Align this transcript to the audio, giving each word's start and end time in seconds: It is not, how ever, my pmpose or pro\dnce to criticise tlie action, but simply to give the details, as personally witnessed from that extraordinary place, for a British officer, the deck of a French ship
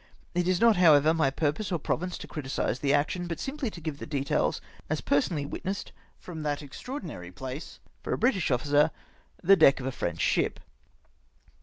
It 0.33 0.47
is 0.47 0.59
not, 0.59 0.77
how 0.77 0.95
ever, 0.95 1.13
my 1.13 1.29
pmpose 1.29 1.71
or 1.71 1.77
pro\dnce 1.77 2.17
to 2.17 2.27
criticise 2.27 2.79
tlie 2.79 2.91
action, 2.91 3.27
but 3.27 3.39
simply 3.39 3.69
to 3.69 3.79
give 3.79 3.99
the 3.99 4.07
details, 4.07 4.59
as 4.89 4.99
personally 4.99 5.45
witnessed 5.45 5.91
from 6.17 6.41
that 6.41 6.63
extraordinary 6.63 7.31
place, 7.31 7.79
for 8.01 8.11
a 8.11 8.17
British 8.17 8.49
officer, 8.49 8.89
the 9.43 9.55
deck 9.55 9.79
of 9.79 9.85
a 9.85 9.91
French 9.91 10.19
ship 10.19 10.59